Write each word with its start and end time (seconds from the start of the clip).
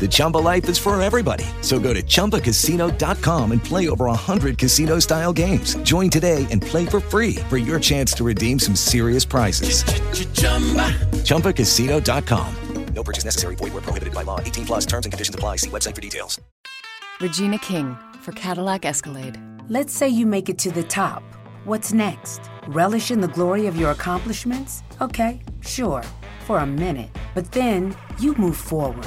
The 0.00 0.08
Chumba 0.10 0.38
life 0.38 0.68
is 0.68 0.78
for 0.78 1.00
everybody. 1.00 1.44
So 1.60 1.78
go 1.78 1.94
to 1.94 2.02
ChumbaCasino.com 2.02 3.52
and 3.52 3.62
play 3.62 3.88
over 3.88 4.06
100 4.06 4.58
casino-style 4.58 5.32
games. 5.32 5.76
Join 5.84 6.10
today 6.10 6.48
and 6.50 6.60
play 6.60 6.84
for 6.84 6.98
free 6.98 7.36
for 7.48 7.58
your 7.58 7.78
chance 7.78 8.12
to 8.14 8.24
redeem 8.24 8.58
some 8.58 8.74
serious 8.74 9.24
prizes. 9.24 9.84
ChumbaCasino.com. 11.22 12.56
No 12.94 13.02
purchase 13.02 13.24
necessary. 13.24 13.56
Void 13.56 13.72
were 13.72 13.80
prohibited 13.80 14.14
by 14.14 14.22
law. 14.22 14.38
18 14.40 14.66
plus 14.66 14.86
terms 14.86 15.06
and 15.06 15.12
conditions 15.12 15.34
apply. 15.34 15.56
See 15.56 15.70
website 15.70 15.94
for 15.94 16.00
details. 16.00 16.40
Regina 17.20 17.58
King 17.58 17.96
for 18.20 18.32
Cadillac 18.32 18.84
Escalade. 18.84 19.40
Let's 19.68 19.94
say 19.94 20.08
you 20.08 20.26
make 20.26 20.48
it 20.48 20.58
to 20.58 20.70
the 20.70 20.82
top. 20.82 21.22
What's 21.64 21.92
next? 21.92 22.40
Relish 22.68 23.10
in 23.10 23.20
the 23.20 23.28
glory 23.28 23.66
of 23.66 23.76
your 23.76 23.92
accomplishments? 23.92 24.82
Okay, 25.00 25.40
sure, 25.60 26.02
for 26.44 26.58
a 26.58 26.66
minute. 26.66 27.10
But 27.34 27.52
then 27.52 27.96
you 28.18 28.34
move 28.34 28.56
forward. 28.56 29.06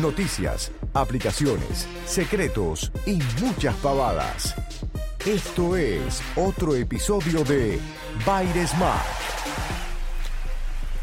Noticias, 0.00 0.72
aplicaciones, 0.94 1.86
secretos 2.06 2.90
y 3.04 3.18
muchas 3.42 3.74
pavadas. 3.76 4.54
Esto 5.26 5.76
es 5.76 6.22
otro 6.36 6.74
episodio 6.74 7.44
de 7.44 7.78
Baires. 8.24 8.72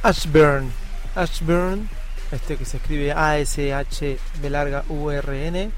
Ashburn. 0.01 0.71
Ashburn, 1.13 1.87
este 2.31 2.57
que 2.57 2.65
se 2.65 2.77
escribe 2.77 3.11
A-S-H-B 3.11 4.49
larga 4.49 4.83
U-R-N. 4.89 5.71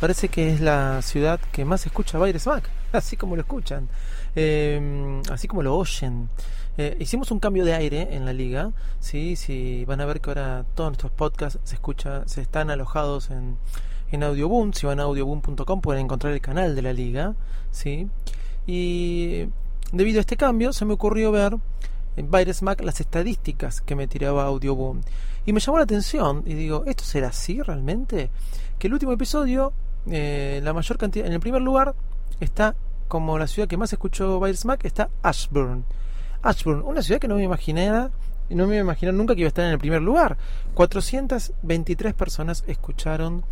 Parece 0.00 0.30
que 0.30 0.54
es 0.54 0.62
la 0.62 1.02
ciudad 1.02 1.40
que 1.52 1.66
más 1.66 1.84
escucha 1.84 2.16
Baires 2.16 2.46
Mac, 2.48 2.70
así 2.92 3.18
como 3.18 3.36
lo 3.36 3.42
escuchan, 3.42 3.86
eh, 4.34 5.20
así 5.30 5.46
como 5.46 5.62
lo 5.62 5.76
oyen. 5.76 6.30
Eh, 6.78 6.96
hicimos 7.00 7.30
un 7.30 7.38
cambio 7.38 7.64
de 7.64 7.74
aire 7.74 8.14
en 8.14 8.24
la 8.24 8.32
liga, 8.32 8.72
sí, 8.98 9.36
sí, 9.36 9.84
van 9.84 10.00
a 10.00 10.06
ver 10.06 10.20
que 10.20 10.30
ahora 10.30 10.64
todos 10.74 10.90
nuestros 10.90 11.12
podcasts 11.12 11.60
se 11.64 11.74
escucha, 11.74 12.26
se 12.26 12.40
están 12.40 12.70
alojados 12.70 13.30
en, 13.30 13.58
en 14.10 14.22
Audioboom. 14.22 14.72
Si 14.72 14.86
van 14.86 15.00
a 15.00 15.04
audioboom.com 15.04 15.80
pueden 15.80 16.04
encontrar 16.04 16.32
el 16.32 16.40
canal 16.40 16.74
de 16.74 16.82
la 16.82 16.92
liga, 16.92 17.34
sí. 17.70 18.08
Y 18.66 19.48
debido 19.92 20.18
a 20.18 20.20
este 20.20 20.36
cambio 20.36 20.72
se 20.72 20.84
me 20.84 20.94
ocurrió 20.94 21.32
ver 21.32 21.56
en 22.16 22.28
Mac 22.62 22.82
las 22.82 23.00
estadísticas 23.00 23.80
que 23.80 23.96
me 23.96 24.06
tiraba 24.06 24.44
Audioboom. 24.44 25.00
Y 25.44 25.52
me 25.52 25.60
llamó 25.60 25.78
la 25.78 25.84
atención 25.84 26.42
y 26.46 26.54
digo, 26.54 26.84
¿esto 26.86 27.04
será 27.04 27.28
así 27.28 27.60
realmente? 27.60 28.30
Que 28.78 28.86
el 28.86 28.92
último 28.92 29.12
episodio, 29.12 29.72
eh, 30.06 30.60
la 30.62 30.72
mayor 30.72 30.98
cantidad, 30.98 31.26
en 31.26 31.32
el 31.32 31.40
primer 31.40 31.62
lugar 31.62 31.94
está 32.40 32.76
como 33.08 33.38
la 33.38 33.46
ciudad 33.46 33.68
que 33.68 33.76
más 33.76 33.92
escuchó 33.92 34.40
Mac, 34.64 34.84
está 34.84 35.10
Ashburn. 35.22 35.84
Ashburn, 36.42 36.82
una 36.82 37.02
ciudad 37.02 37.20
que 37.20 37.28
no 37.28 37.36
me 37.36 37.44
imaginaba, 37.44 38.10
no 38.50 38.66
me 38.66 38.78
imaginar 38.78 39.14
nunca 39.14 39.34
que 39.34 39.40
iba 39.40 39.46
a 39.46 39.48
estar 39.48 39.64
en 39.64 39.72
el 39.72 39.78
primer 39.78 40.02
lugar. 40.02 40.36
423 40.74 42.14
personas 42.14 42.64
escucharon 42.66 43.44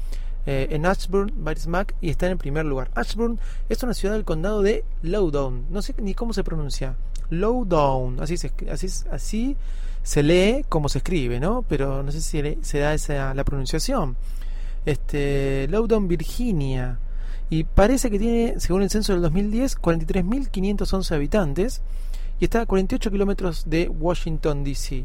eh, 0.47 0.69
en 0.71 0.87
Ashburn, 0.87 1.33
Mac, 1.69 1.95
y 2.01 2.11
está 2.11 2.27
en 2.27 2.33
el 2.33 2.39
primer 2.39 2.65
lugar. 2.65 2.91
Ashburn 2.95 3.39
es 3.69 3.83
una 3.83 3.95
ciudad 3.95 4.15
del 4.15 4.25
condado 4.25 4.63
de 4.63 4.85
Loudoun, 5.03 5.67
no 5.71 5.83
sé 5.83 5.95
ni 6.01 6.15
cómo 6.15 6.33
se 6.33 6.45
pronuncia. 6.45 6.97
Lowdown, 7.31 8.21
así 8.21 8.37
se, 8.37 8.53
así, 8.71 8.89
así 9.11 9.57
se 10.03 10.23
lee 10.23 10.65
como 10.69 10.89
se 10.89 10.99
escribe, 10.99 11.39
¿no? 11.39 11.65
Pero 11.69 12.03
no 12.03 12.11
sé 12.11 12.21
si 12.21 12.59
se 12.63 12.79
da 12.79 12.95
esa 12.95 13.35
la 13.35 13.45
pronunciación. 13.45 14.17
Este, 14.85 15.69
Loudoun, 15.69 16.09
Virginia. 16.09 16.99
Y 17.51 17.65
parece 17.65 18.11
que 18.11 18.19
tiene, 18.19 18.55
según 18.59 18.83
el 18.83 18.91
censo 18.91 19.13
del 19.13 19.23
2010, 19.23 19.79
43.511 19.79 21.15
habitantes 21.15 21.83
y 22.41 22.45
está 22.45 22.63
a 22.63 22.67
48 22.67 23.11
kilómetros 23.11 23.69
de 23.69 23.89
Washington, 23.89 24.65
D.C. 24.65 25.05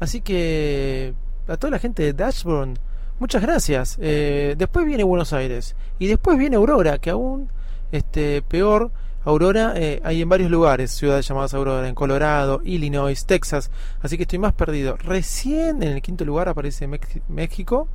Así 0.00 0.20
que 0.20 1.14
a 1.46 1.56
toda 1.56 1.70
la 1.70 1.78
gente 1.78 2.02
de 2.02 2.12
Dashburn, 2.12 2.76
muchas 3.20 3.40
gracias. 3.40 3.96
Eh, 4.00 4.56
después 4.58 4.84
viene 4.84 5.04
Buenos 5.04 5.32
Aires 5.32 5.76
y 6.00 6.08
después 6.08 6.36
viene 6.36 6.56
Aurora, 6.56 6.98
que 6.98 7.10
aún 7.10 7.48
este, 7.92 8.42
peor. 8.42 8.90
Aurora 9.22 9.74
eh, 9.76 10.00
hay 10.02 10.22
en 10.22 10.28
varios 10.30 10.50
lugares, 10.50 10.90
ciudades 10.90 11.28
llamadas 11.28 11.52
Aurora, 11.54 11.86
en 11.86 11.94
Colorado, 11.94 12.62
Illinois, 12.64 13.26
Texas, 13.26 13.70
así 14.00 14.16
que 14.16 14.22
estoy 14.22 14.38
más 14.38 14.54
perdido. 14.54 14.96
Recién 14.96 15.82
en 15.82 15.92
el 15.92 16.02
quinto 16.02 16.24
lugar 16.24 16.48
aparece 16.48 16.88
México 17.28 17.86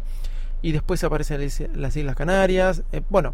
y 0.62 0.72
después 0.72 1.04
aparecen 1.04 1.42
las 1.74 1.96
Islas 1.98 2.16
Canarias. 2.16 2.84
Eh, 2.92 3.02
bueno, 3.10 3.34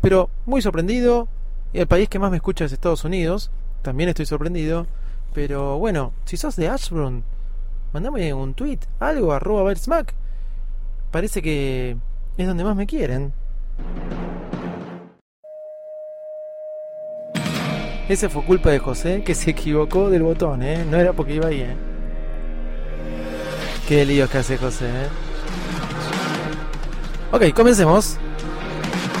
pero 0.00 0.30
muy 0.46 0.60
sorprendido. 0.60 1.28
El 1.72 1.86
país 1.86 2.08
que 2.08 2.18
más 2.18 2.30
me 2.30 2.36
escucha 2.38 2.64
es 2.64 2.72
Estados 2.72 3.04
Unidos, 3.04 3.50
también 3.84 4.08
estoy 4.08 4.26
sorprendido. 4.26 4.88
Pero 5.32 5.78
bueno, 5.78 6.12
si 6.24 6.36
sos 6.36 6.56
de 6.56 6.68
Ashburn, 6.68 7.22
mandame 7.92 8.34
un 8.34 8.54
tweet, 8.54 8.80
algo, 8.98 9.32
arroba 9.32 9.72
Smack. 9.74 10.14
Parece 11.12 11.40
que 11.40 11.96
es 12.36 12.46
donde 12.46 12.64
más 12.64 12.74
me 12.74 12.86
quieren. 12.86 13.32
Ese 18.08 18.28
fue 18.28 18.44
culpa 18.44 18.70
de 18.70 18.80
José, 18.80 19.22
que 19.22 19.34
se 19.34 19.50
equivocó 19.50 20.10
del 20.10 20.22
botón, 20.22 20.62
¿eh? 20.62 20.84
No 20.90 20.98
era 20.98 21.12
porque 21.12 21.34
iba 21.34 21.46
ahí, 21.46 21.60
¿eh? 21.60 21.76
Qué 23.88 24.04
líos 24.04 24.28
que 24.30 24.38
hace 24.38 24.58
José, 24.58 24.86
¿eh? 24.86 25.08
Ok, 27.32 27.54
comencemos. 27.54 28.18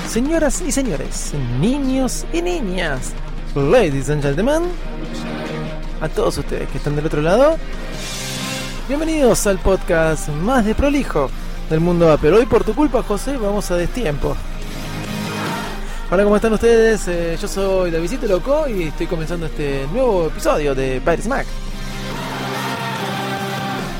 Señoras 0.06 0.60
y 0.60 0.70
señores, 0.70 1.32
niños 1.60 2.26
y 2.32 2.42
niñas, 2.42 3.14
ladies 3.54 4.10
and 4.10 4.20
gentlemen, 4.20 4.64
a 6.00 6.08
todos 6.08 6.38
ustedes 6.38 6.68
que 6.70 6.78
están 6.78 6.96
del 6.96 7.06
otro 7.06 7.22
lado, 7.22 7.56
bienvenidos 8.88 9.46
al 9.46 9.58
podcast 9.58 10.28
más 10.28 10.64
de 10.64 10.74
prolijo 10.74 11.30
del 11.70 11.78
mundo 11.78 12.10
Apple. 12.10 12.32
Hoy 12.32 12.46
por 12.46 12.64
tu 12.64 12.74
culpa, 12.74 13.02
José, 13.04 13.36
vamos 13.36 13.70
a 13.70 13.76
destiempo. 13.76 14.36
Hola, 16.10 16.24
¿cómo 16.24 16.34
están 16.34 16.52
ustedes? 16.52 17.06
Eh, 17.06 17.38
yo 17.40 17.46
soy 17.46 17.92
Davidito 17.92 18.26
Loco 18.26 18.68
y 18.68 18.84
estoy 18.84 19.06
comenzando 19.06 19.46
este 19.46 19.86
nuevo 19.92 20.26
episodio 20.26 20.74
de 20.74 21.00
Pirates 21.00 21.28
Mac. 21.28 21.46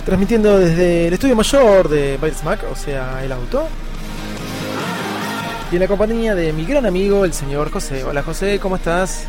Transmitiendo 0.05 0.59
desde 0.59 1.07
el 1.09 1.15
estudio 1.15 1.37
mayor 1.37 1.89
de 1.89 2.19
Pirates 2.21 2.43
Mac, 2.43 2.61
o 2.71 2.77
sea, 2.77 3.23
el 3.25 3.31
auto. 3.31 3.69
Y 5.71 5.77
en 5.77 5.81
la 5.81 5.89
compañía 5.89 6.35
de 6.35 6.53
mi 6.53 6.65
gran 6.65 6.87
amigo, 6.87 7.25
el 7.25 7.33
señor 7.33 7.71
José. 7.71 8.05
Hola 8.05 8.23
José, 8.23 8.59
¿cómo 8.61 8.77
estás? 8.77 9.27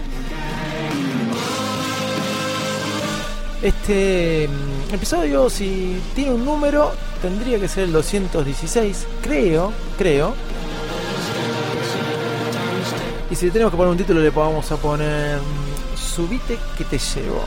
Este 3.62 4.48
mm, 4.48 4.94
episodio, 4.94 5.50
si 5.50 6.02
tiene 6.14 6.34
un 6.34 6.46
número, 6.46 6.92
tendría 7.22 7.60
que 7.60 7.68
ser 7.68 7.86
el 7.86 7.94
216, 7.94 9.08
creo, 9.22 9.72
creo. 9.98 10.34
Y 13.32 13.36
si 13.36 13.50
tenemos 13.50 13.72
que 13.72 13.78
poner 13.78 13.92
un 13.92 13.98
título, 13.98 14.22
le 14.22 14.30
vamos 14.30 14.72
a 14.72 14.78
poner 14.78 15.40
mm, 15.40 15.98
Subite 15.98 16.58
que 16.78 16.84
te 16.84 16.98
llevo. 16.98 17.44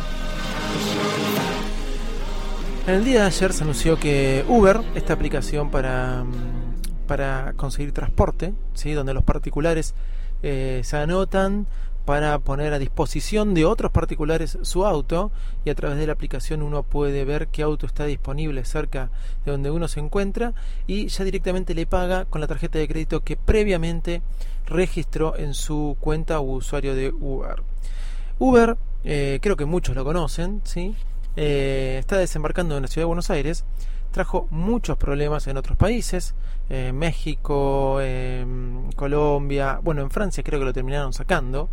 En 2.87 2.95
el 2.95 3.05
día 3.05 3.21
de 3.21 3.27
ayer 3.27 3.53
se 3.53 3.63
anunció 3.63 3.99
que 3.99 4.45
Uber, 4.49 4.81
esta 4.95 5.13
aplicación 5.13 5.71
para, 5.71 6.25
mm, 6.25 7.07
para 7.07 7.53
conseguir 7.55 7.93
transporte, 7.93 8.55
¿sí? 8.75 8.93
donde 8.93 9.13
los 9.13 9.25
particulares 9.25 9.95
eh, 10.43 10.81
se 10.85 10.97
anotan 10.97 11.67
para 12.09 12.39
poner 12.39 12.73
a 12.73 12.79
disposición 12.79 13.53
de 13.53 13.67
otros 13.67 13.93
particulares 13.93 14.57
su 14.63 14.87
auto 14.87 15.31
y 15.67 15.69
a 15.69 15.75
través 15.75 15.99
de 15.99 16.07
la 16.07 16.15
aplicación 16.15 16.63
uno 16.63 16.83
puede 16.83 17.27
ver 17.27 17.49
qué 17.49 17.61
auto 17.61 17.85
está 17.85 18.07
disponible 18.07 18.65
cerca 18.65 19.11
de 19.45 19.53
donde 19.53 19.71
uno 19.71 19.89
se 19.89 20.01
encuentra 20.01 20.55
y 20.87 21.09
ya 21.09 21.23
directamente 21.25 21.75
le 21.75 21.85
paga 21.85 22.25
con 22.25 22.41
la 22.41 22.47
tarjeta 22.47 22.79
de 22.79 22.89
crédito 22.89 23.21
que 23.21 23.37
previamente 23.37 24.23
registró 24.65 25.37
en 25.37 25.53
su 25.53 25.99
cuenta 26.01 26.41
o 26.41 26.45
usuario 26.45 26.95
de 26.95 27.11
Uber. 27.11 27.63
Uber, 28.39 28.79
eh, 29.05 29.39
creo 29.43 29.57
que 29.57 29.67
muchos 29.67 29.95
lo 29.95 30.03
conocen, 30.03 30.63
¿sí? 30.65 30.95
Eh, 31.37 31.99
está 32.01 32.17
desembarcando 32.17 32.75
en 32.75 32.85
la 32.85 32.89
ciudad 32.89 33.03
de 33.03 33.09
Buenos 33.09 33.29
Aires 33.29 33.67
trajo 34.11 34.47
muchos 34.51 34.97
problemas 34.97 35.47
en 35.47 35.57
otros 35.57 35.77
países, 35.77 36.35
eh, 36.71 36.93
México, 36.93 38.01
Colombia, 38.97 39.81
bueno, 39.83 40.03
en 40.03 40.11
Francia 40.11 40.43
creo 40.43 40.59
que 40.59 40.67
lo 40.67 40.73
terminaron 40.73 41.13
sacando, 41.13 41.69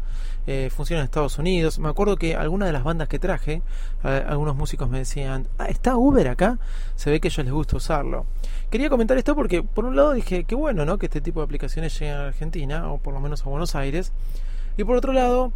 eh, 0.47 0.69
funciona 0.73 1.01
en 1.01 1.05
Estados 1.05 1.37
Unidos. 1.37 1.79
Me 1.79 1.89
acuerdo 1.89 2.17
que 2.17 2.35
algunas 2.35 2.67
de 2.67 2.73
las 2.73 2.83
bandas 2.83 3.07
que 3.07 3.19
traje, 3.19 3.61
algunos 4.03 4.55
músicos 4.55 4.89
me 4.89 4.99
decían, 4.99 5.47
ah, 5.57 5.67
¿está 5.67 5.97
Uber 5.97 6.27
acá? 6.27 6.59
Se 6.95 7.09
ve 7.09 7.19
que 7.19 7.27
a 7.27 7.29
ellos 7.29 7.45
les 7.45 7.53
gusta 7.53 7.77
usarlo. 7.77 8.25
Quería 8.69 8.89
comentar 8.89 9.17
esto 9.17 9.35
porque, 9.35 9.63
por 9.63 9.85
un 9.85 9.95
lado, 9.95 10.13
dije, 10.13 10.43
qué 10.43 10.55
bueno, 10.55 10.85
¿no? 10.85 10.97
Que 10.97 11.07
este 11.07 11.21
tipo 11.21 11.39
de 11.39 11.45
aplicaciones 11.45 11.97
lleguen 11.99 12.15
a 12.15 12.27
Argentina, 12.27 12.91
o 12.91 12.97
por 12.97 13.13
lo 13.13 13.19
menos 13.19 13.45
a 13.45 13.49
Buenos 13.49 13.75
Aires. 13.75 14.11
Y 14.77 14.83
por 14.83 14.97
otro 14.97 15.13
lado, 15.13 15.51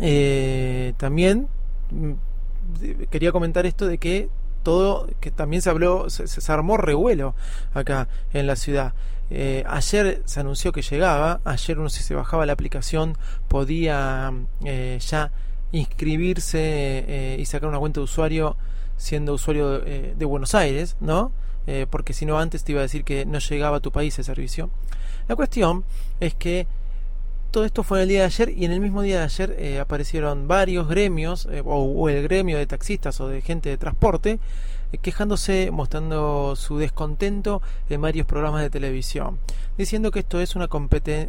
eh, 0.00 0.94
también 0.96 1.48
mm, 1.90 2.12
quería 3.10 3.32
comentar 3.32 3.66
esto 3.66 3.86
de 3.86 3.98
que 3.98 4.28
todo, 4.62 5.08
que 5.20 5.30
también 5.30 5.62
se 5.62 5.70
habló, 5.70 6.10
se, 6.10 6.52
armó 6.52 6.76
revuelo 6.76 7.34
acá 7.74 8.08
en 8.32 8.46
la 8.46 8.56
ciudad. 8.56 8.94
Eh, 9.30 9.64
ayer 9.68 10.22
se 10.24 10.40
anunció 10.40 10.72
que 10.72 10.82
llegaba, 10.82 11.40
ayer 11.44 11.78
uno 11.78 11.88
si 11.88 12.02
se 12.02 12.14
bajaba 12.14 12.46
la 12.46 12.52
aplicación 12.52 13.16
podía 13.46 14.32
eh, 14.64 14.98
ya 15.00 15.30
inscribirse 15.70 16.58
eh, 16.58 17.36
y 17.38 17.46
sacar 17.46 17.68
una 17.68 17.78
cuenta 17.78 18.00
de 18.00 18.04
usuario 18.04 18.56
siendo 18.96 19.34
usuario 19.34 19.80
de 19.80 20.24
Buenos 20.26 20.54
Aires, 20.54 20.96
¿no? 21.00 21.32
porque 21.88 22.12
si 22.12 22.26
no 22.26 22.38
antes 22.38 22.64
te 22.64 22.72
iba 22.72 22.80
a 22.80 22.82
decir 22.82 23.04
que 23.04 23.24
no 23.24 23.38
llegaba 23.38 23.76
a 23.76 23.80
tu 23.80 23.92
país 23.92 24.14
ese 24.14 24.24
servicio. 24.24 24.70
La 25.28 25.36
cuestión 25.36 25.84
es 26.18 26.34
que 26.34 26.66
todo 27.50 27.64
esto 27.64 27.82
fue 27.82 27.98
en 27.98 28.02
el 28.02 28.08
día 28.08 28.20
de 28.20 28.26
ayer 28.26 28.50
y 28.50 28.64
en 28.64 28.72
el 28.72 28.80
mismo 28.80 29.02
día 29.02 29.18
de 29.18 29.24
ayer 29.24 29.56
eh, 29.58 29.80
aparecieron 29.80 30.46
varios 30.46 30.88
gremios 30.88 31.46
eh, 31.50 31.62
o, 31.64 32.08
el 32.08 32.22
gremio 32.22 32.56
de 32.56 32.66
taxistas 32.66 33.20
o 33.20 33.28
de 33.28 33.42
gente 33.42 33.68
de 33.68 33.76
transporte 33.76 34.38
eh, 34.92 34.98
quejándose, 34.98 35.70
mostrando 35.72 36.54
su 36.56 36.78
descontento 36.78 37.60
en 37.88 38.00
varios 38.00 38.26
programas 38.26 38.62
de 38.62 38.70
televisión, 38.70 39.38
diciendo 39.76 40.10
que 40.10 40.20
esto 40.20 40.40
es 40.40 40.54
una, 40.54 40.68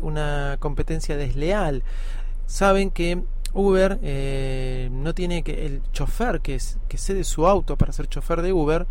una 0.02 0.58
competencia 0.60 1.18
desleal. 1.18 1.84
Saben 2.46 2.92
que 2.92 3.24
Uber 3.54 4.00
no 4.92 5.14
tiene 5.14 5.44
que 5.44 5.66
el 5.66 5.82
chofer 5.92 6.42
que, 6.42 6.56
es, 6.56 6.78
que 6.88 6.98
cede 6.98 7.24
su 7.24 7.48
auto 7.48 7.78
para 7.78 7.94
ser 7.94 8.08
chofer 8.08 8.42
de 8.42 8.54
Uber 8.54 8.88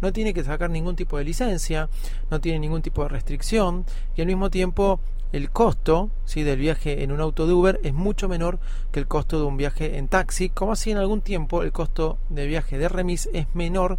no 0.00 0.12
tiene 0.12 0.34
que 0.34 0.44
sacar 0.44 0.70
ningún 0.70 0.96
tipo 0.96 1.18
de 1.18 1.24
licencia, 1.24 1.88
no 2.30 2.40
tiene 2.40 2.58
ningún 2.58 2.82
tipo 2.82 3.02
de 3.02 3.08
restricción 3.08 3.84
y 4.16 4.20
al 4.20 4.26
mismo 4.26 4.50
tiempo 4.50 5.00
el 5.34 5.50
costo 5.50 6.10
¿sí? 6.24 6.44
del 6.44 6.60
viaje 6.60 7.02
en 7.02 7.10
un 7.10 7.20
auto 7.20 7.46
de 7.46 7.54
Uber 7.54 7.80
es 7.82 7.92
mucho 7.92 8.28
menor 8.28 8.60
que 8.92 9.00
el 9.00 9.08
costo 9.08 9.38
de 9.40 9.44
un 9.46 9.56
viaje 9.56 9.98
en 9.98 10.06
taxi, 10.06 10.48
como 10.48 10.72
así 10.72 10.92
en 10.92 10.98
algún 10.98 11.22
tiempo 11.22 11.62
el 11.62 11.72
costo 11.72 12.18
de 12.28 12.46
viaje 12.46 12.78
de 12.78 12.88
remis 12.88 13.28
es 13.32 13.46
menor. 13.52 13.98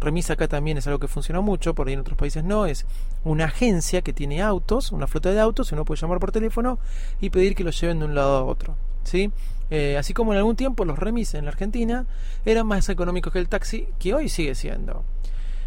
Remis 0.00 0.30
acá 0.30 0.48
también 0.48 0.78
es 0.78 0.86
algo 0.86 0.98
que 0.98 1.08
funciona 1.08 1.42
mucho, 1.42 1.74
por 1.74 1.86
ahí 1.86 1.92
en 1.92 2.00
otros 2.00 2.16
países 2.16 2.44
no, 2.44 2.64
es 2.64 2.86
una 3.24 3.44
agencia 3.44 4.00
que 4.00 4.14
tiene 4.14 4.40
autos, 4.40 4.92
una 4.92 5.06
flota 5.06 5.30
de 5.32 5.40
autos, 5.40 5.70
uno 5.72 5.84
puede 5.84 6.00
llamar 6.00 6.18
por 6.18 6.32
teléfono 6.32 6.78
y 7.20 7.28
pedir 7.28 7.54
que 7.54 7.64
los 7.64 7.78
lleven 7.78 7.98
de 7.98 8.06
un 8.06 8.14
lado 8.14 8.38
a 8.38 8.44
otro. 8.44 8.74
¿Sí? 9.04 9.30
Eh, 9.70 9.96
así 9.96 10.14
como 10.14 10.32
en 10.32 10.38
algún 10.38 10.56
tiempo 10.56 10.84
los 10.84 10.98
remis 10.98 11.34
en 11.34 11.44
la 11.44 11.52
Argentina 11.52 12.06
eran 12.44 12.66
más 12.66 12.88
económicos 12.88 13.32
que 13.32 13.38
el 13.38 13.48
taxi, 13.48 13.88
que 13.98 14.14
hoy 14.14 14.28
sigue 14.28 14.54
siendo. 14.54 15.04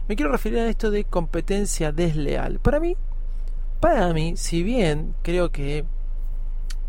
Me 0.07 0.15
quiero 0.15 0.31
referir 0.31 0.59
a 0.59 0.69
esto 0.69 0.91
de 0.91 1.05
competencia 1.05 1.93
desleal. 1.93 2.59
Para 2.59 2.79
mí, 2.81 2.97
para 3.79 4.13
mí, 4.13 4.35
si 4.35 4.61
bien 4.63 5.15
creo 5.21 5.51
que 5.51 5.85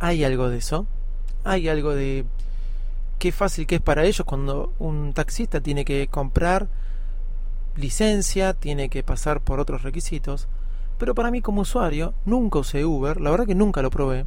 hay 0.00 0.24
algo 0.24 0.48
de 0.48 0.58
eso, 0.58 0.86
hay 1.44 1.68
algo 1.68 1.94
de 1.94 2.24
qué 3.18 3.30
fácil 3.30 3.66
que 3.66 3.76
es 3.76 3.80
para 3.80 4.04
ellos 4.04 4.26
cuando 4.26 4.72
un 4.78 5.12
taxista 5.12 5.60
tiene 5.60 5.84
que 5.84 6.08
comprar 6.08 6.68
licencia, 7.76 8.54
tiene 8.54 8.88
que 8.88 9.02
pasar 9.02 9.40
por 9.40 9.60
otros 9.60 9.82
requisitos, 9.82 10.48
pero 10.98 11.14
para 11.14 11.30
mí 11.30 11.40
como 11.40 11.62
usuario 11.62 12.14
nunca 12.24 12.58
usé 12.58 12.84
Uber, 12.84 13.20
la 13.20 13.30
verdad 13.30 13.46
que 13.46 13.54
nunca 13.54 13.82
lo 13.82 13.90
probé, 13.90 14.26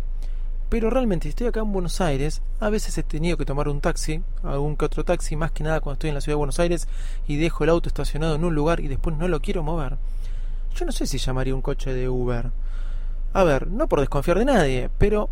pero 0.69 0.89
realmente 0.89 1.23
si 1.23 1.29
estoy 1.29 1.47
acá 1.47 1.61
en 1.61 1.71
Buenos 1.71 2.01
Aires, 2.01 2.41
a 2.59 2.69
veces 2.69 2.97
he 2.97 3.03
tenido 3.03 3.37
que 3.37 3.45
tomar 3.45 3.67
un 3.69 3.81
taxi, 3.81 4.21
algún 4.43 4.75
que 4.75 4.85
otro 4.85 5.03
taxi, 5.03 5.35
más 5.35 5.51
que 5.51 5.63
nada 5.63 5.79
cuando 5.79 5.93
estoy 5.93 6.09
en 6.09 6.15
la 6.15 6.21
ciudad 6.21 6.33
de 6.33 6.39
Buenos 6.39 6.59
Aires 6.59 6.87
y 7.27 7.37
dejo 7.37 7.63
el 7.63 7.69
auto 7.69 7.87
estacionado 7.87 8.35
en 8.35 8.43
un 8.43 8.55
lugar 8.55 8.79
y 8.79 8.87
después 8.87 9.15
no 9.17 9.27
lo 9.27 9.39
quiero 9.39 9.63
mover 9.63 9.97
yo 10.77 10.85
no 10.85 10.91
sé 10.91 11.07
si 11.07 11.17
llamaría 11.17 11.55
un 11.55 11.61
coche 11.61 11.91
de 11.91 12.07
Uber. 12.07 12.51
A 13.33 13.43
ver, 13.43 13.67
no 13.67 13.87
por 13.87 13.99
desconfiar 13.99 14.37
de 14.37 14.45
nadie, 14.45 14.89
pero 14.99 15.29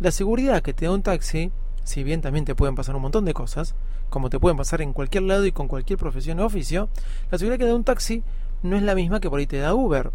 la 0.00 0.10
seguridad 0.10 0.60
que 0.60 0.74
te 0.74 0.86
da 0.86 0.90
un 0.90 1.02
taxi, 1.02 1.52
si 1.84 2.02
bien 2.02 2.20
también 2.20 2.44
te 2.44 2.56
pueden 2.56 2.74
pasar 2.74 2.96
un 2.96 3.02
montón 3.02 3.24
de 3.24 3.32
cosas, 3.32 3.76
como 4.10 4.28
te 4.28 4.40
pueden 4.40 4.56
pasar 4.56 4.82
en 4.82 4.92
cualquier 4.92 5.22
lado 5.22 5.46
y 5.46 5.52
con 5.52 5.68
cualquier 5.68 6.00
profesión 6.00 6.40
o 6.40 6.46
oficio, 6.46 6.88
la 7.30 7.38
seguridad 7.38 7.60
que 7.60 7.66
da 7.66 7.76
un 7.76 7.84
taxi 7.84 8.24
no 8.64 8.76
es 8.76 8.82
la 8.82 8.96
misma 8.96 9.20
que 9.20 9.30
por 9.30 9.38
ahí 9.38 9.46
te 9.46 9.58
da 9.58 9.72
Uber. 9.72 10.10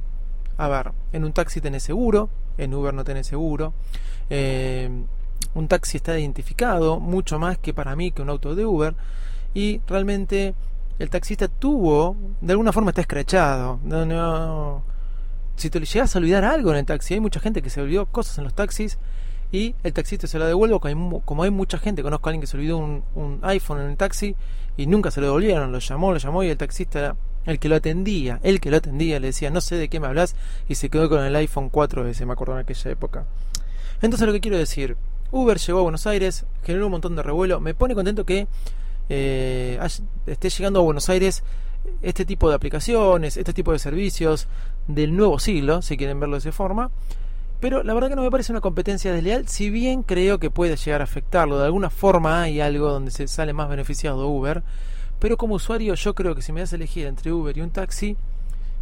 A 0.57 0.68
ver, 0.68 0.92
en 1.13 1.24
un 1.24 1.31
taxi 1.31 1.62
tenés 1.62 1.83
seguro, 1.83 2.30
en 2.57 2.74
Uber 2.74 2.94
no 2.94 3.04
tenés 3.04 3.27
seguro. 3.27 3.74
Eh, 4.30 4.89
un 5.54 5.68
taxi 5.68 5.98
está 5.98 6.19
identificado 6.19 7.00
mucho 7.00 7.39
más 7.39 7.57
que 7.57 7.74
para 7.74 7.95
mí 7.95 8.12
que 8.12 8.21
un 8.21 8.30
auto 8.30 8.56
de 8.56 8.65
Uber 8.65 8.95
y 9.54 9.81
realmente 9.88 10.54
el 11.00 11.09
taxista 11.09 11.48
tuvo, 11.48 12.15
de 12.42 12.51
alguna 12.54 12.71
forma 12.71 12.92
está 12.92 13.01
escrachado. 13.01 13.80
No, 13.83 14.06
no. 14.06 14.83
Si 15.56 15.69
te 15.69 15.80
llegas 15.80 16.15
a 16.15 16.19
olvidar 16.19 16.44
algo 16.45 16.71
en 16.71 16.77
el 16.77 16.86
taxi, 16.86 17.15
hay 17.15 17.19
mucha 17.19 17.39
gente 17.39 17.62
que 17.62 17.69
se 17.69 17.81
olvidó 17.81 18.06
cosas 18.06 18.38
en 18.38 18.44
los 18.44 18.54
taxis 18.54 18.98
y 19.51 19.75
el 19.83 19.94
taxista 19.94 20.27
se 20.27 20.39
lo 20.39 20.45
devuelve. 20.45 20.80
Como 20.80 21.44
hay, 21.44 21.51
mucha 21.51 21.77
gente, 21.77 22.04
conozco 22.04 22.27
a 22.27 22.31
alguien 22.31 22.42
que 22.42 22.48
se 22.48 22.57
olvidó 22.57 22.77
un, 22.77 23.39
iPhone 23.44 23.81
en 23.81 23.89
el 23.92 23.98
taxi 23.98 24.36
y 24.75 24.88
nunca 24.88 25.12
se 25.12 25.21
lo 25.21 25.27
devolvieron. 25.27 25.71
Lo 25.71 25.80
llamó, 25.80 26.12
lo 26.12 26.18
llamó 26.18 26.44
y 26.44 26.50
el 26.50 26.57
taxista 26.57 27.15
el 27.48 27.60
que 27.60 27.70
lo 27.70 27.76
atendía. 27.76 28.40
El 28.44 28.60
que 28.60 28.70
lo 28.70 28.78
atendía 28.78 29.20
le 29.20 29.28
decía, 29.28 29.50
no 29.50 29.62
sé 29.62 29.76
de 29.76 29.90
qué 29.90 30.00
me 30.00 30.08
hablas 30.08 30.36
y 30.70 30.76
se 30.76 30.90
quedó 30.90 31.10
con 31.10 31.24
el 31.24 31.36
iPhone 31.36 31.70
cuatro 31.70 32.04
veces, 32.04 32.28
me 32.28 32.34
acuerdo 32.34 32.54
en 32.54 32.60
aquella 32.60 32.92
época. 32.92 33.26
Entonces 34.02 34.28
lo 34.28 34.33
que 34.33 34.42
quiero 34.42 34.57
decir, 34.57 34.95
Uber 35.31 35.57
llegó 35.57 35.80
a 35.80 35.83
Buenos 35.83 36.06
Aires, 36.06 36.45
generó 36.64 36.86
un 36.86 36.92
montón 36.92 37.16
de 37.16 37.24
revuelo. 37.24 37.60
Me 37.60 37.74
pone 37.74 37.95
contento 37.95 38.26
que 38.26 38.48
eh, 39.10 39.80
esté 40.28 40.50
llegando 40.50 40.80
a 40.80 40.83
Buenos 40.83 41.10
Aires 41.10 41.42
este 42.02 42.26
tipo 42.26 42.50
de 42.50 42.56
aplicaciones, 42.56 43.38
este 43.38 43.54
tipo 43.54 43.71
de 43.71 43.80
servicios 43.80 44.48
del 44.88 45.16
nuevo 45.16 45.40
siglo, 45.40 45.81
si 45.81 45.98
quieren 45.98 46.19
verlo 46.19 46.36
de 46.36 46.40
esa 46.40 46.52
forma. 46.52 46.92
Pero 47.60 47.81
la 47.81 47.94
verdad 47.94 48.10
que 48.10 48.16
no 48.16 48.21
me 48.21 48.30
parece 48.30 48.52
una 48.52 48.62
competencia 48.62 49.12
desleal, 49.12 49.48
si 49.48 49.69
bien 49.69 50.04
creo 50.04 50.38
que 50.38 50.52
puede 50.52 50.76
llegar 50.76 51.02
a 51.02 51.06
afectarlo. 51.06 51.57
De 51.57 51.66
alguna 51.66 51.90
forma 51.90 52.44
hay 52.44 52.62
algo 52.62 52.92
donde 52.92 53.10
se 53.10 53.28
sale 53.28 53.54
más 53.54 53.69
beneficiado 53.69 54.28
Uber. 54.28 54.64
Pero 55.19 55.38
como 55.38 55.56
usuario 55.56 55.94
yo 55.95 56.14
creo 56.14 56.36
que 56.36 56.42
si 56.42 56.52
me 56.52 56.62
das 56.62 56.74
a 56.74 56.76
elegir 56.76 57.07
entre 57.07 57.31
Uber 57.31 57.57
y 57.57 57.62
un 57.62 57.71
taxi, 57.71 58.18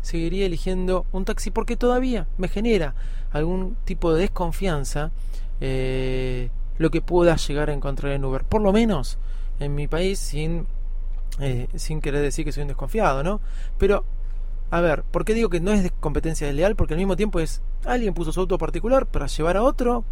seguiría 0.01 0.45
eligiendo 0.45 1.05
un 1.11 1.25
taxi 1.25 1.51
porque 1.51 1.77
todavía 1.77 2.27
me 2.37 2.47
genera 2.47 2.93
algún 3.31 3.75
tipo 3.85 4.13
de 4.13 4.21
desconfianza 4.21 5.11
eh, 5.61 6.49
lo 6.77 6.91
que 6.91 7.01
pueda 7.01 7.35
llegar 7.37 7.69
a 7.69 7.73
encontrar 7.73 8.13
en 8.13 8.25
Uber. 8.25 8.43
Por 8.43 8.61
lo 8.61 8.71
menos 8.73 9.17
en 9.59 9.75
mi 9.75 9.87
país 9.87 10.19
sin, 10.19 10.67
eh, 11.39 11.67
sin 11.75 12.01
querer 12.01 12.21
decir 12.21 12.45
que 12.45 12.51
soy 12.51 12.63
un 12.63 12.67
desconfiado, 12.67 13.23
¿no? 13.23 13.39
Pero, 13.77 14.03
a 14.71 14.81
ver, 14.81 15.03
¿por 15.03 15.25
qué 15.25 15.33
digo 15.33 15.49
que 15.49 15.61
no 15.61 15.71
es 15.71 15.83
de 15.83 15.89
competencia 15.89 16.47
desleal? 16.47 16.75
Porque 16.75 16.93
al 16.93 16.99
mismo 16.99 17.15
tiempo 17.15 17.39
es, 17.39 17.61
alguien 17.85 18.13
puso 18.13 18.31
su 18.31 18.41
auto 18.41 18.57
particular 18.57 19.05
para 19.05 19.27
llevar 19.27 19.57
a 19.57 19.63
otro, 19.63 20.03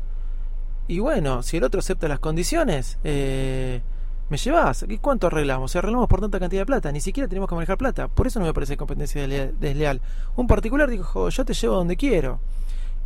y 0.87 0.99
bueno, 0.99 1.43
si 1.43 1.57
el 1.57 1.63
otro 1.63 1.79
acepta 1.79 2.07
las 2.07 2.19
condiciones, 2.19 2.97
eh, 3.03 3.81
me 4.29 4.37
llevas. 4.37 4.85
¿Y 4.87 4.97
cuánto 4.97 5.27
arreglamos? 5.27 5.71
Si 5.71 5.77
arreglamos 5.77 6.07
por 6.07 6.21
tanta 6.21 6.39
cantidad 6.39 6.61
de 6.61 6.65
plata, 6.65 6.91
ni 6.91 7.01
siquiera 7.01 7.27
tenemos 7.27 7.49
que 7.49 7.55
manejar 7.55 7.77
plata. 7.77 8.07
Por 8.07 8.27
eso 8.27 8.39
no 8.39 8.45
me 8.45 8.53
parece 8.53 8.77
competencia 8.77 9.27
desleal. 9.27 10.01
Un 10.35 10.47
particular 10.47 10.89
dijo, 10.89 11.29
yo 11.29 11.45
te 11.45 11.53
llevo 11.53 11.75
donde 11.75 11.97
quiero. 11.97 12.39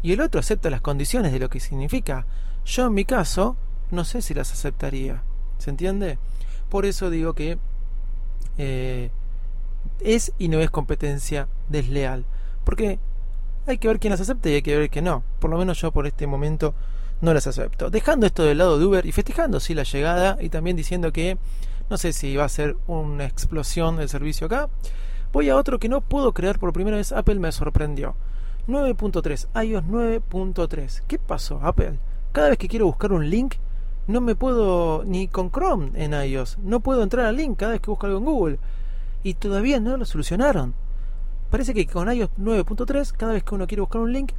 Y 0.02 0.14
el 0.14 0.22
otro 0.22 0.40
acepta 0.40 0.70
las 0.70 0.82
condiciones 0.82 1.32
de 1.32 1.40
lo 1.40 1.50
que 1.50 1.60
significa. 1.60 2.26
Yo 2.66 2.88
en 2.88 2.94
mi 2.94 3.06
caso, 3.06 3.58
no 3.92 4.04
sé 4.06 4.22
si 4.22 4.34
las 4.34 4.52
aceptaría. 4.52 5.24
¿Se 5.58 5.70
entiende? 5.70 6.20
Por 6.70 6.86
eso 6.86 7.10
digo 7.10 7.34
que 7.34 7.58
eh, 8.58 9.10
es 10.00 10.34
y 10.38 10.50
no 10.50 10.60
es 10.60 10.70
competencia 10.70 11.48
desleal. 11.70 12.26
Porque 12.64 13.00
hay 13.68 13.78
que 13.78 13.88
ver 13.88 14.00
quién 14.00 14.12
las 14.12 14.22
acepta 14.22 14.50
y 14.50 14.54
hay 14.56 14.62
que 14.62 14.78
ver 14.78 14.90
que 14.90 15.02
no. 15.02 15.24
Por 15.40 15.52
lo 15.52 15.58
menos 15.58 15.80
yo 15.82 15.92
por 15.92 16.08
este 16.08 16.26
momento 16.26 16.74
no 17.22 17.34
las 17.34 17.48
acepto. 17.48 17.90
Dejando 17.90 18.26
esto 18.26 18.44
del 18.44 18.58
lado 18.58 18.80
de 18.80 18.86
Uber 18.86 19.06
y 19.06 19.12
festejando 19.12 19.60
sí 19.60 19.74
la 19.74 19.84
llegada 19.84 20.38
y 20.40 20.50
también 20.50 20.78
diciendo 20.78 21.12
que 21.12 21.38
no 21.90 21.98
sé 21.98 22.14
si 22.14 22.36
va 22.36 22.46
a 22.46 22.50
ser 22.50 22.76
una 22.88 23.26
explosión 23.26 23.98
del 23.98 24.10
servicio 24.10 24.48
acá. 24.48 24.70
Voy 25.34 25.50
a 25.50 25.56
otro 25.56 25.80
que 25.80 25.90
no 25.90 26.02
puedo 26.02 26.34
creer 26.34 26.60
por 26.60 26.74
primera 26.74 26.98
vez. 26.98 27.12
Apple 27.12 27.36
me 27.36 27.52
sorprendió. 27.52 28.16
9.3, 28.68 29.66
iOS 29.66 29.84
9.3. 29.84 31.04
¿Qué 31.08 31.20
pasó, 31.20 31.60
Apple? 31.64 32.00
Cada 32.32 32.50
vez 32.50 32.58
que 32.58 32.68
quiero 32.68 32.86
buscar 32.86 33.14
un 33.14 33.30
link, 33.30 33.56
no 34.08 34.22
me 34.22 34.36
puedo 34.36 35.04
ni 35.06 35.28
con 35.28 35.52
Chrome 35.52 35.92
en 35.96 36.14
iOS, 36.14 36.58
no 36.60 36.82
puedo 36.82 37.04
entrar 37.04 37.26
al 37.26 37.38
link 37.38 37.58
cada 37.58 37.74
vez 37.74 37.82
que 37.82 37.90
busco 37.90 38.06
algo 38.06 38.20
en 38.20 38.26
Google. 38.26 38.60
Y 39.24 39.34
todavía 39.34 39.80
no 39.80 39.98
lo 39.98 40.06
solucionaron. 40.06 40.74
Parece 41.50 41.74
que 41.74 41.86
con 41.88 42.12
iOS 42.12 42.30
9.3, 42.40 43.12
cada 43.14 43.34
vez 43.34 43.44
que 43.44 43.56
uno 43.56 43.68
quiere 43.68 43.82
buscar 43.82 44.02
un 44.02 44.12
link, 44.12 44.32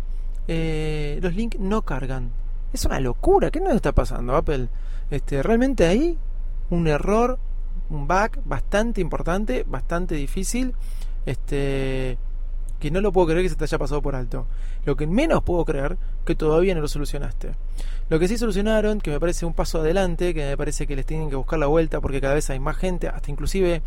eh, 0.46 1.18
los 1.22 1.34
links 1.34 1.58
no 1.58 1.82
cargan. 1.82 2.30
Es 2.72 2.84
una 2.84 3.00
locura. 3.00 3.50
¿Qué 3.50 3.60
nos 3.60 3.74
está 3.74 3.92
pasando, 3.92 4.36
Apple? 4.36 4.68
Este, 5.10 5.42
realmente 5.42 5.86
ahí 5.86 6.18
un 6.70 6.86
error, 6.86 7.38
un 7.88 8.06
bug 8.06 8.42
bastante 8.44 9.00
importante, 9.00 9.64
bastante 9.66 10.14
difícil. 10.14 10.74
Este, 11.24 12.18
que 12.78 12.90
no 12.90 13.00
lo 13.00 13.12
puedo 13.12 13.28
creer 13.28 13.42
que 13.42 13.48
se 13.48 13.56
te 13.56 13.64
haya 13.64 13.78
pasado 13.78 14.02
por 14.02 14.14
alto. 14.14 14.46
Lo 14.84 14.96
que 14.96 15.06
menos 15.06 15.42
puedo 15.42 15.64
creer 15.64 15.96
que 16.24 16.34
todavía 16.34 16.74
no 16.74 16.80
lo 16.80 16.88
solucionaste. 16.88 17.52
Lo 18.08 18.18
que 18.18 18.28
sí 18.28 18.38
solucionaron, 18.38 19.00
que 19.00 19.10
me 19.10 19.20
parece 19.20 19.44
un 19.46 19.54
paso 19.54 19.80
adelante, 19.80 20.32
que 20.32 20.46
me 20.46 20.56
parece 20.56 20.86
que 20.86 20.96
les 20.96 21.04
tienen 21.04 21.28
que 21.28 21.36
buscar 21.36 21.58
la 21.58 21.66
vuelta 21.66 22.00
porque 22.00 22.20
cada 22.20 22.34
vez 22.34 22.48
hay 22.50 22.60
más 22.60 22.76
gente, 22.76 23.08
hasta 23.08 23.30
inclusive 23.30 23.82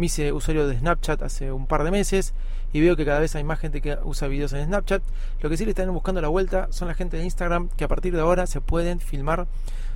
me 0.00 0.06
hice 0.06 0.32
usuario 0.32 0.66
de 0.66 0.78
Snapchat 0.78 1.22
hace 1.22 1.52
un 1.52 1.66
par 1.66 1.84
de 1.84 1.90
meses 1.90 2.34
y 2.72 2.80
veo 2.80 2.96
que 2.96 3.04
cada 3.04 3.20
vez 3.20 3.36
hay 3.36 3.44
más 3.44 3.60
gente 3.60 3.80
que 3.80 3.98
usa 4.02 4.26
videos 4.28 4.52
en 4.54 4.64
Snapchat. 4.64 5.02
Lo 5.40 5.50
que 5.50 5.56
sí 5.56 5.64
le 5.64 5.70
están 5.70 5.92
buscando 5.92 6.20
la 6.20 6.28
vuelta 6.28 6.68
son 6.70 6.88
la 6.88 6.94
gente 6.94 7.18
de 7.18 7.24
Instagram 7.24 7.68
que 7.76 7.84
a 7.84 7.88
partir 7.88 8.14
de 8.14 8.20
ahora 8.20 8.46
se 8.46 8.60
pueden 8.60 8.98
filmar 8.98 9.46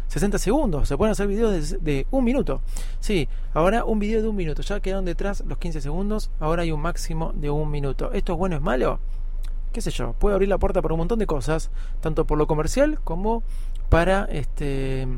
60 0.08 0.38
segundos, 0.38 0.86
se 0.86 0.96
pueden 0.96 1.12
hacer 1.12 1.26
videos 1.26 1.82
de, 1.82 2.06
un 2.10 2.24
minuto. 2.24 2.60
Sí, 3.00 3.28
ahora 3.54 3.84
un 3.84 3.98
video 3.98 4.22
de 4.22 4.28
un 4.28 4.36
minuto, 4.36 4.62
ya 4.62 4.78
quedaron 4.80 5.06
detrás 5.06 5.42
los 5.46 5.58
15 5.58 5.80
segundos, 5.80 6.30
ahora 6.38 6.62
hay 6.62 6.70
un 6.70 6.80
máximo 6.80 7.32
de 7.34 7.50
un 7.50 7.70
minuto. 7.70 8.12
¿Esto 8.12 8.34
es 8.34 8.38
bueno 8.38 8.56
o 8.56 8.58
es 8.58 8.62
malo? 8.62 9.00
qué 9.72 9.80
sé 9.80 9.90
yo, 9.90 10.12
puede 10.12 10.34
abrir 10.34 10.48
la 10.48 10.58
puerta 10.58 10.80
para 10.82 10.94
un 10.94 10.98
montón 10.98 11.18
de 11.18 11.26
cosas, 11.26 11.70
tanto 12.00 12.26
por 12.26 12.38
lo 12.38 12.46
comercial 12.46 13.00
como 13.02 13.42
para 13.88 14.24
este 14.26 15.08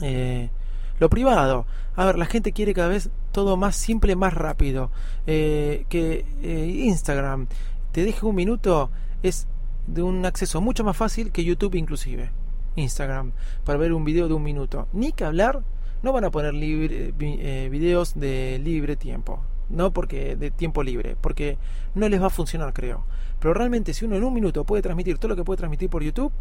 eh, 0.00 0.50
lo 0.98 1.08
privado. 1.10 1.66
A 1.94 2.06
ver, 2.06 2.18
la 2.18 2.26
gente 2.26 2.52
quiere 2.52 2.74
cada 2.74 2.88
vez 2.88 3.10
todo 3.32 3.56
más 3.56 3.76
simple, 3.76 4.16
más 4.16 4.34
rápido. 4.34 4.90
Eh, 5.26 5.86
que 5.88 6.24
eh, 6.42 6.66
Instagram 6.84 7.46
te 7.92 8.04
deje 8.04 8.24
un 8.24 8.34
minuto 8.34 8.90
es 9.22 9.46
de 9.86 10.02
un 10.02 10.24
acceso 10.24 10.60
mucho 10.60 10.84
más 10.84 10.96
fácil 10.96 11.32
que 11.32 11.44
YouTube 11.44 11.74
inclusive. 11.74 12.30
Instagram 12.76 13.32
para 13.64 13.78
ver 13.78 13.92
un 13.92 14.04
video 14.04 14.28
de 14.28 14.34
un 14.34 14.42
minuto. 14.42 14.88
Ni 14.92 15.12
que 15.12 15.24
hablar, 15.24 15.62
no 16.02 16.12
van 16.12 16.24
a 16.24 16.30
poner 16.30 16.54
libre, 16.54 17.12
eh, 17.18 17.68
videos 17.70 18.18
de 18.18 18.60
libre 18.62 18.96
tiempo. 18.96 19.40
No 19.68 19.92
porque 19.92 20.36
de 20.36 20.50
tiempo 20.50 20.82
libre, 20.82 21.16
porque 21.20 21.56
no 21.94 22.08
les 22.08 22.20
va 22.20 22.26
a 22.26 22.30
funcionar, 22.30 22.72
creo. 22.72 23.04
Pero 23.38 23.54
realmente 23.54 23.94
si 23.94 24.04
uno 24.04 24.16
en 24.16 24.24
un 24.24 24.34
minuto 24.34 24.64
puede 24.64 24.82
transmitir 24.82 25.18
todo 25.18 25.30
lo 25.30 25.36
que 25.36 25.44
puede 25.44 25.58
transmitir 25.58 25.88
por 25.88 26.02
YouTube, 26.02 26.32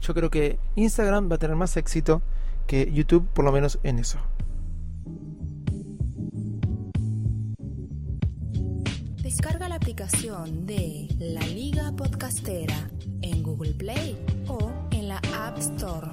yo 0.00 0.14
creo 0.14 0.30
que 0.30 0.58
Instagram 0.76 1.30
va 1.30 1.36
a 1.36 1.38
tener 1.38 1.56
más 1.56 1.76
éxito 1.76 2.22
que 2.66 2.90
YouTube, 2.92 3.26
por 3.32 3.44
lo 3.44 3.52
menos 3.52 3.78
en 3.82 3.98
eso. 3.98 4.18
Descarga 9.22 9.68
la 9.68 9.76
aplicación 9.76 10.66
de 10.66 11.08
La 11.18 11.46
Liga 11.46 11.92
Podcastera 11.96 12.90
en 13.22 13.42
Google 13.42 13.74
Play 13.74 14.18
o 14.48 14.70
en 14.90 15.08
la 15.08 15.20
App 15.34 15.58
Store. 15.58 16.08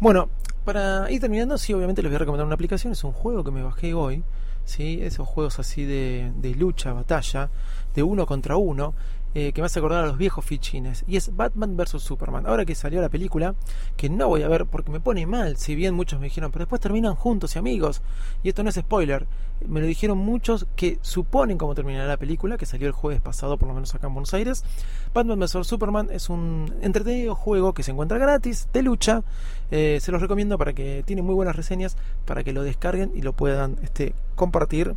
Bueno, 0.00 0.28
para 0.64 1.10
ir 1.10 1.20
terminando, 1.20 1.58
sí, 1.58 1.72
obviamente 1.72 2.02
les 2.02 2.10
voy 2.10 2.16
a 2.16 2.18
recomendar 2.20 2.46
una 2.46 2.54
aplicación. 2.54 2.92
Es 2.92 3.04
un 3.04 3.12
juego 3.12 3.42
que 3.42 3.50
me 3.50 3.62
bajé 3.62 3.94
hoy. 3.94 4.22
¿sí? 4.68 5.00
Esos 5.02 5.26
juegos 5.26 5.58
así 5.58 5.84
de, 5.84 6.30
de 6.36 6.54
lucha, 6.54 6.92
batalla, 6.92 7.50
de 7.94 8.02
uno 8.02 8.26
contra 8.26 8.56
uno. 8.56 8.94
Eh, 9.34 9.52
que 9.52 9.60
me 9.60 9.66
hace 9.66 9.78
acordar 9.78 10.04
a 10.04 10.06
los 10.06 10.16
viejos 10.16 10.44
fichines. 10.44 11.04
Y 11.06 11.16
es 11.16 11.36
Batman 11.36 11.76
vs. 11.76 12.02
Superman. 12.02 12.46
Ahora 12.46 12.64
que 12.64 12.74
salió 12.74 13.00
la 13.00 13.10
película, 13.10 13.54
que 13.96 14.08
no 14.08 14.26
voy 14.28 14.42
a 14.42 14.48
ver 14.48 14.64
porque 14.66 14.90
me 14.90 15.00
pone 15.00 15.26
mal, 15.26 15.56
si 15.58 15.74
bien 15.74 15.94
muchos 15.94 16.18
me 16.18 16.26
dijeron, 16.26 16.50
pero 16.50 16.64
después 16.64 16.80
terminan 16.80 17.14
juntos 17.14 17.54
y 17.54 17.58
amigos. 17.58 18.00
Y 18.42 18.48
esto 18.48 18.62
no 18.62 18.70
es 18.70 18.76
spoiler. 18.76 19.26
Me 19.66 19.80
lo 19.80 19.86
dijeron 19.86 20.18
muchos 20.18 20.66
que 20.76 20.98
suponen 21.02 21.58
cómo 21.58 21.74
terminará 21.74 22.06
la 22.06 22.16
película, 22.16 22.56
que 22.56 22.64
salió 22.64 22.86
el 22.86 22.92
jueves 22.92 23.20
pasado, 23.20 23.58
por 23.58 23.68
lo 23.68 23.74
menos 23.74 23.94
acá 23.94 24.06
en 24.06 24.14
Buenos 24.14 24.32
Aires. 24.32 24.64
Batman 25.12 25.40
vs. 25.40 25.66
Superman 25.66 26.08
es 26.10 26.30
un 26.30 26.74
entretenido 26.80 27.34
juego 27.34 27.74
que 27.74 27.82
se 27.82 27.90
encuentra 27.90 28.18
gratis, 28.18 28.68
de 28.72 28.82
lucha. 28.82 29.22
Eh, 29.70 29.98
se 30.00 30.10
los 30.10 30.22
recomiendo 30.22 30.56
para 30.56 30.72
que 30.72 31.02
tiene 31.04 31.20
muy 31.20 31.34
buenas 31.34 31.54
reseñas, 31.54 31.96
para 32.24 32.44
que 32.44 32.52
lo 32.52 32.62
descarguen 32.62 33.12
y 33.14 33.20
lo 33.20 33.34
puedan 33.34 33.76
este, 33.82 34.14
compartir 34.36 34.94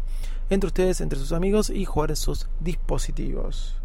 entre 0.49 0.67
ustedes, 0.67 1.01
entre 1.01 1.19
sus 1.19 1.33
amigos 1.33 1.69
y 1.69 1.83
jugar 1.83 2.11
en 2.11 2.15
sus 2.15 2.47
dispositivos. 2.61 3.80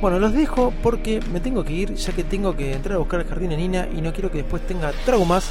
Bueno, 0.00 0.18
los 0.18 0.32
dejo 0.32 0.72
porque 0.82 1.20
me 1.30 1.40
tengo 1.40 1.62
que 1.62 1.74
ir, 1.74 1.94
ya 1.94 2.12
que 2.12 2.24
tengo 2.24 2.56
que 2.56 2.72
entrar 2.72 2.96
a 2.96 2.98
buscar 2.98 3.20
el 3.20 3.26
jardín 3.26 3.50
de 3.50 3.58
Nina 3.58 3.86
y 3.94 4.00
no 4.00 4.14
quiero 4.14 4.30
que 4.30 4.38
después 4.38 4.66
tenga 4.66 4.92
traumas, 5.04 5.50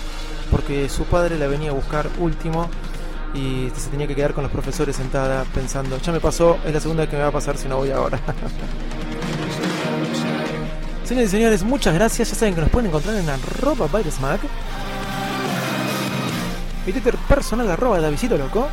porque 0.49 0.89
su 0.89 1.03
padre 1.03 1.37
la 1.37 1.45
venía 1.45 1.69
a 1.69 1.73
buscar 1.73 2.07
último 2.17 2.67
y 3.35 3.69
se 3.75 3.91
tenía 3.91 4.07
que 4.07 4.15
quedar 4.15 4.33
con 4.33 4.41
los 4.43 4.51
profesores 4.51 4.95
sentada 4.95 5.45
pensando, 5.53 5.99
ya 5.99 6.11
me 6.11 6.19
pasó, 6.19 6.57
es 6.65 6.73
la 6.73 6.79
segunda 6.79 7.07
que 7.07 7.15
me 7.15 7.21
va 7.21 7.27
a 7.27 7.31
pasar 7.31 7.57
si 7.57 7.67
no 7.67 7.77
voy 7.77 7.91
ahora. 7.91 8.19
Señores 11.09 11.29
y 11.29 11.31
señores, 11.31 11.63
muchas 11.63 11.95
gracias. 11.95 12.29
Ya 12.29 12.35
saben 12.35 12.53
que 12.53 12.61
nos 12.61 12.69
pueden 12.69 12.89
encontrar 12.89 13.15
en 13.15 13.27
arroba 13.27 13.87
Mag. 14.21 14.39
Mi 16.85 16.91
Twitter 16.91 17.15
personal 17.27 17.67
arroba 17.71 17.99
Davidito 17.99 18.37
Loco 18.37 18.67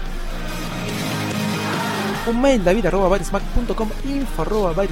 un 2.26 2.40
mail 2.40 2.64
david 2.64 2.87
arroba 2.87 3.18
info 4.04 4.42
arroba 4.42 4.85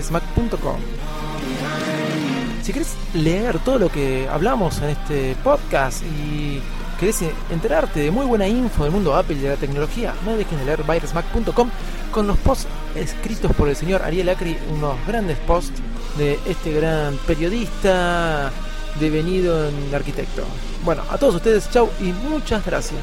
Si 2.62 2.73
querés 2.73 2.95
leer 3.14 3.59
todo 3.59 3.79
lo 3.79 3.88
que 3.88 4.29
hablamos 4.29 4.79
en 4.79 4.91
este 4.91 5.37
podcast 5.43 6.03
y 6.03 6.61
querés 6.99 7.23
enterarte 7.50 8.00
de 8.00 8.11
muy 8.11 8.26
buena 8.26 8.47
info 8.47 8.85
del 8.85 8.93
mundo 8.93 9.14
Apple 9.14 9.37
y 9.37 9.41
de 9.41 9.49
la 9.50 9.57
tecnología, 9.57 10.14
no 10.25 10.37
dejen 10.37 10.59
de 10.59 10.64
leer 10.64 10.83
virusmac.com 10.85 11.71
con 12.12 12.26
los 12.26 12.38
posts 12.38 12.69
escritos 12.95 13.53
por 13.57 13.69
el 13.69 13.76
señor 13.76 14.03
Ariel 14.03 14.29
Acri, 14.29 14.57
unos 14.73 14.95
grandes 15.07 15.38
posts 15.38 15.81
de 16.17 16.38
este 16.47 16.73
gran 16.73 17.17
periodista 17.26 18.53
devenido 19.00 19.69
en 19.69 19.95
arquitecto. 19.95 20.45
Bueno, 20.85 21.03
a 21.11 21.19
todos 21.19 21.35
ustedes, 21.37 21.69
chau 21.71 21.88
y 22.00 22.12
muchas 22.29 22.64
gracias. 22.64 23.03